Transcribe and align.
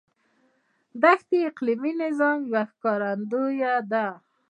دښتې 1.03 1.37
د 1.43 1.45
اقلیمي 1.49 1.91
نظام 2.03 2.39
یو 2.51 2.63
ښکارندوی 2.71 3.57
دی. 3.91 4.07